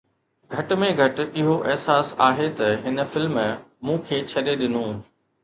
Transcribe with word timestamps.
گهٽ 0.53 0.71
۾ 0.83 0.87
گهٽ 0.99 1.21
اهو 1.41 1.57
احساس 1.73 2.07
آهي 2.29 2.49
ته 2.61 2.73
هن 2.87 3.05
فلم 3.13 3.35
مون 3.85 4.03
کي 4.09 4.25
ڇڏي 4.33 4.53
ڏنو 4.65 4.85